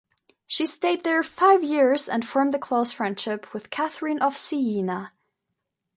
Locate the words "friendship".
2.91-3.53